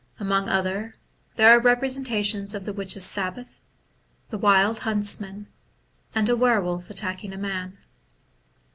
[0.19, 0.95] Among other,
[1.35, 3.61] there are representations of the Witches* Sabbath,
[4.29, 5.45] the Wild Huntsman,
[6.15, 7.77] and a Were wolf attacking a Man.